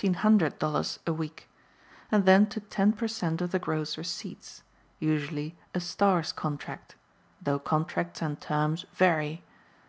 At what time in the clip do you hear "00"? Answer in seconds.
0.00-0.52